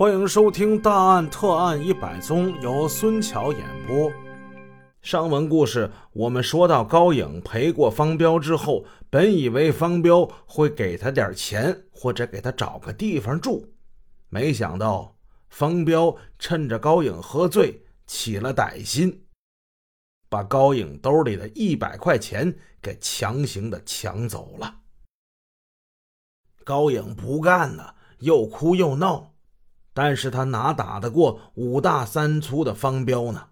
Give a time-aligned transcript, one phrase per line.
[0.00, 4.10] 欢迎收听《大案特案一百宗》，由孙桥演播。
[5.02, 13.74] 上文故事我们说到，高颖赔过方彪之后，本以为方彪会给他点钱，或者给他找个地方住，
[14.30, 15.18] 没想到
[15.50, 19.26] 方彪趁着高颖喝醉起了歹心，
[20.30, 24.76] 把高颖兜里的一百块钱给强行的抢走了。
[26.64, 29.29] 高颖不干了，又哭又闹，
[29.92, 33.50] 但是他哪打得过五大三粗的方彪呢？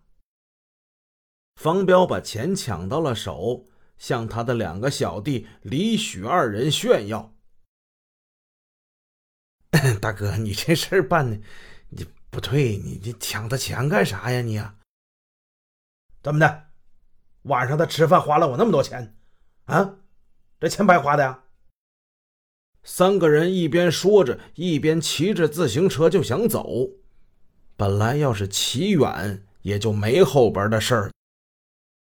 [1.56, 3.66] 方彪把钱抢到了手，
[3.98, 7.34] 向他的两个小弟李许二人炫耀
[10.00, 11.40] ：“大哥，你这事儿办的，
[11.88, 14.40] 你不对，你你抢他钱干啥呀？
[14.40, 14.76] 你呀，
[16.22, 16.68] 怎么的？
[17.42, 19.16] 晚上他吃饭花了我那么多钱，
[19.64, 19.96] 啊，
[20.60, 21.42] 这钱白花的呀？”
[22.82, 26.88] 三个人一边说着，一边骑着自行车就想走。
[27.76, 31.12] 本来要是骑远，也就没后边的事儿。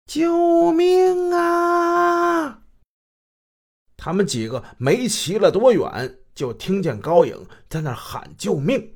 [0.07, 2.63] 救命啊！
[3.97, 8.95] 他们几个没骑了多远，就听见高颖在那喊救命。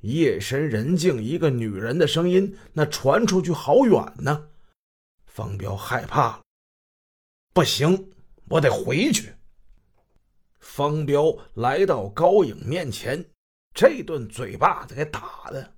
[0.00, 4.48] 夜深人静，一个女人的声音，那传出去好远呢。
[5.26, 6.42] 方彪害怕了，
[7.52, 8.10] 不行，
[8.48, 9.34] 我得回去。
[10.60, 13.24] 方彪来到高颖面前，
[13.74, 15.74] 这顿嘴巴子给打的，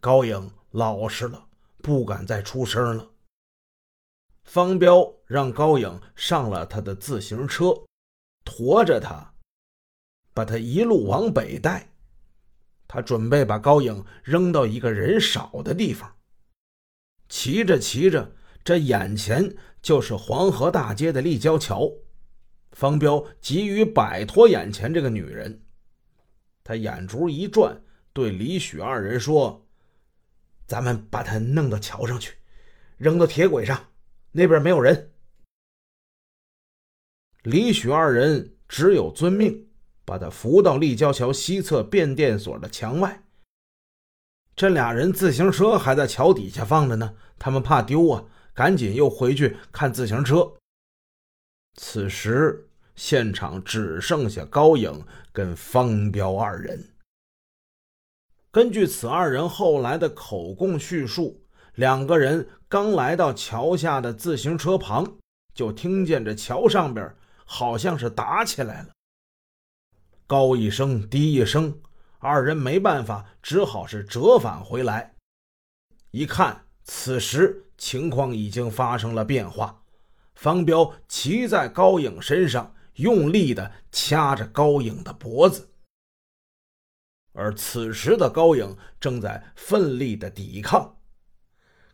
[0.00, 1.48] 高颖老实了，
[1.82, 3.10] 不敢再出声了。
[4.44, 7.74] 方彪让高颖上了他的自行车，
[8.44, 9.34] 驮着他，
[10.32, 11.92] 把他一路往北带。
[12.86, 16.16] 他准备把高颖扔到一个人少的地方。
[17.28, 21.92] 骑着骑着，这眼前就是黄河大街的立交桥。
[22.72, 25.62] 方彪急于摆脱眼前这个女人，
[26.62, 29.66] 他眼珠一转，对李许二人说
[30.66, 32.34] ：“咱们把她弄到桥上去，
[32.96, 33.88] 扔到铁轨上，
[34.32, 35.10] 那边没有人。”
[37.42, 39.68] 李许二人只有遵命，
[40.04, 43.22] 把他扶到立交桥西侧变电所的墙外。
[44.54, 50.52] 这俩人自行车还在桥底下放着呢，他们怕丢啊，赶紧又回去看自行车。
[51.78, 52.66] 此时。
[52.98, 56.84] 现场只剩下高颖跟方彪二人。
[58.50, 61.40] 根据此二人后来的口供叙述，
[61.76, 65.18] 两个人刚来到桥下的自行车旁，
[65.54, 68.88] 就听见这桥上边好像是打起来了。
[70.26, 71.80] 高一声，低一声，
[72.18, 75.14] 二人没办法，只好是折返回来。
[76.10, 79.80] 一看，此时情况已经发生了变化，
[80.38, 82.74] 方彪骑在高颖身上。
[82.98, 85.70] 用力的掐着高颖的脖子，
[87.32, 90.98] 而此时的高颖正在奋力的抵抗。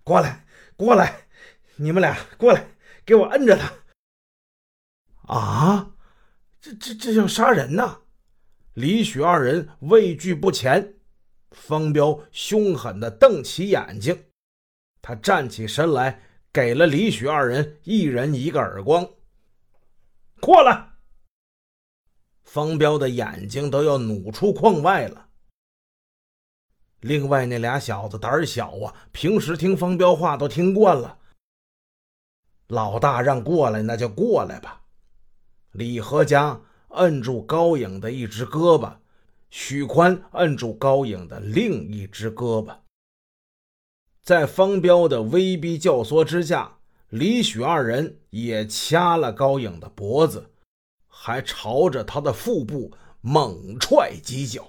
[0.03, 0.47] 过来，
[0.77, 1.27] 过来，
[1.77, 2.71] 你们俩过来，
[3.05, 3.75] 给我摁着他！
[5.35, 5.93] 啊，
[6.59, 8.01] 这这这要杀人呐！
[8.73, 10.95] 李许二人畏惧不前，
[11.51, 14.25] 方彪凶狠的瞪起眼睛，
[15.03, 16.23] 他站起身来，
[16.55, 19.11] 给了李许二人一人一个耳光。
[20.41, 20.93] 过来！
[22.45, 25.31] 方彪的眼睛都要努出眶外了。
[27.01, 31.19] 另外那俩小子胆小啊，平时听方彪话都听惯了。
[32.69, 34.83] 老大让过来，那就过来吧。
[35.73, 36.61] 李和家
[36.91, 38.99] 摁住高颖的一只胳膊，
[39.51, 42.77] 许宽摁住高颖的另一只胳膊。
[44.25, 46.79] 在方彪的威逼教唆之下，
[47.11, 50.51] 李许二人也掐了高颖的脖子。
[51.09, 54.67] 还朝着他的腹部猛踹几脚。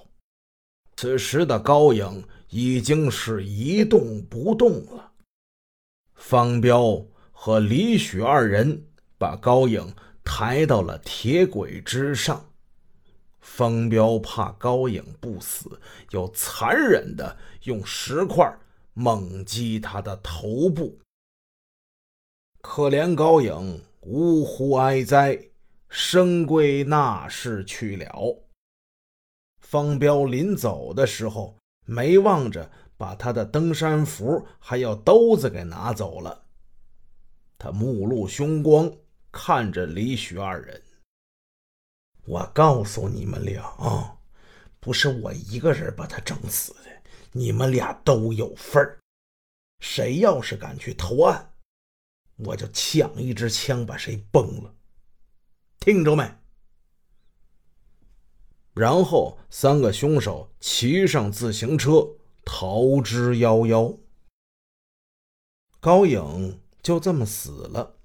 [0.96, 5.14] 此时的高颖已经是一动不动了。
[6.14, 12.46] 方彪和李许二人把高颖抬到了铁轨之上。
[13.40, 15.80] 方彪怕高颖不死，
[16.12, 18.46] 又残忍的用石块
[18.96, 21.00] 猛击他的头部。
[22.62, 25.40] 可怜高颖呜呼哀哉。
[25.88, 28.44] 生归那世去了。
[29.62, 31.56] 方彪临走的时候，
[31.86, 36.44] 没忘着把他的登山服还有兜子给拿走了。
[37.58, 38.92] 他目露凶光，
[39.32, 40.82] 看着李许二人
[42.28, 44.18] ：“我告诉你们俩啊，
[44.82, 46.90] 不是我一个人把他整死的，
[47.38, 48.98] 你们俩都有份儿。
[49.82, 51.52] 谁要是敢去投案，
[52.38, 54.74] 我就抢一支枪把谁崩了。”
[55.82, 56.34] 听着没？
[58.74, 62.08] 然后三个凶手骑上自行车
[62.46, 64.00] 逃之夭夭。
[65.82, 67.98] 高颖就这么死了，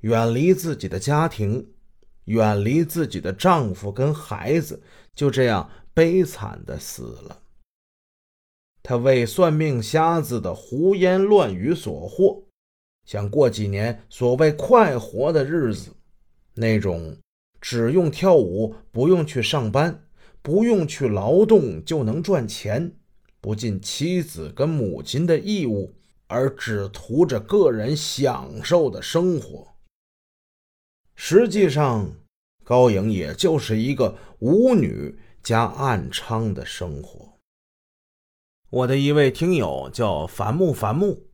[0.00, 1.72] 远离自己的家庭，
[2.24, 4.82] 远离自己的丈夫跟孩子，
[5.14, 7.42] 就这样悲惨的死了。
[8.82, 12.42] 他为算命瞎子的胡言乱语所惑，
[13.04, 15.94] 想过几年所谓快活的日子，
[16.54, 17.16] 那种
[17.60, 20.04] 只用跳舞，不用去上班，
[20.42, 22.96] 不用去劳动就能赚钱，
[23.40, 25.94] 不尽妻子跟母亲的义务，
[26.26, 29.68] 而只图着个人享受的生活。
[31.14, 32.12] 实际上，
[32.64, 37.31] 高颖也就是一个舞女加暗娼的生活。
[38.72, 41.24] 我的一位听友叫樊木樊木，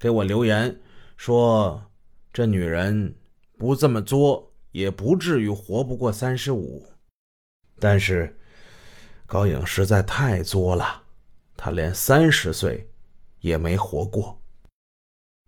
[0.00, 0.80] 给我留言
[1.16, 1.84] 说
[2.34, 3.14] ：“这女人
[3.56, 6.84] 不这么作，也不至于活不过三十五。
[7.78, 8.36] 但是
[9.26, 11.04] 高颖实在太作了，
[11.56, 12.90] 她连三十岁
[13.38, 14.42] 也没活过。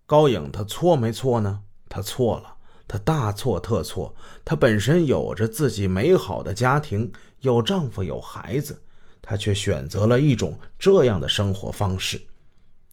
[0.06, 1.64] 高颖她错没错呢？
[1.88, 2.56] 她错了，
[2.86, 4.14] 她大错特错。
[4.44, 7.10] 她本身有着自己美好的家庭，
[7.40, 8.80] 有丈夫，有孩子。”
[9.22, 12.20] 她却选择了一种这样的生活方式。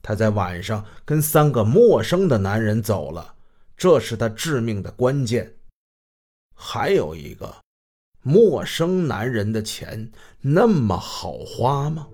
[0.01, 3.33] 她在晚上跟三个陌生的男人走了，
[3.75, 5.51] 这是她致命的关键。
[6.55, 7.53] 还有一个，
[8.21, 12.07] 陌生男人的钱那么好花吗？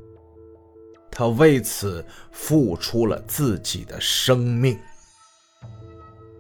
[1.12, 4.80] 她为此付出了自己的生命。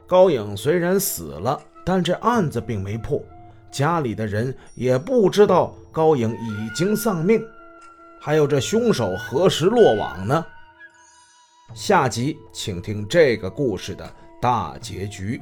[0.08, 3.24] 高颖虽然死了，但这案子并没破，
[3.72, 7.44] 家里的人也不知道高颖已经丧命。
[8.20, 10.46] 还有这凶手何时落网呢？
[11.74, 15.42] 下集请听这个故事的大结局。